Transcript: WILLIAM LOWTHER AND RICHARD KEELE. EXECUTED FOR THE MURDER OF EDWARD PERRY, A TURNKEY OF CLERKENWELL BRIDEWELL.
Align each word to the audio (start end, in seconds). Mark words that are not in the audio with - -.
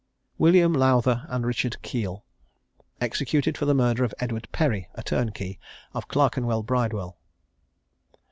WILLIAM 0.39 0.73
LOWTHER 0.73 1.27
AND 1.29 1.45
RICHARD 1.45 1.83
KEELE. 1.83 2.25
EXECUTED 3.01 3.55
FOR 3.55 3.65
THE 3.65 3.75
MURDER 3.75 4.03
OF 4.03 4.15
EDWARD 4.19 4.47
PERRY, 4.51 4.89
A 4.95 5.03
TURNKEY 5.03 5.59
OF 5.93 6.07
CLERKENWELL 6.07 6.63
BRIDEWELL. 6.63 7.17